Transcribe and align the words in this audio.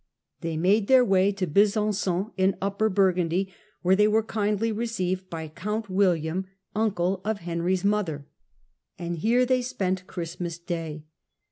They 0.39 0.57
made 0.57 0.87
their 0.87 1.05
way 1.05 1.31
to 1.33 1.45
Besanpon 1.45 2.31
in 2.35 2.57
Upper 2.59 2.89
Burgundy, 2.89 3.53
where 3.83 3.95
they 3.95 4.07
were 4.07 4.23
kindly 4.23 4.71
received 4.71 5.29
by 5.29 5.47
count 5.47 5.91
William, 5.91 6.47
uncle 6.75 7.21
of 7.23 7.41
Henry's 7.41 7.85
mother; 7.85 8.25
and 8.97 9.19
here 9.19 9.45
they 9.45 9.61
spent 9.61 10.07
Christmas 10.07 10.57
day. 10.57 11.05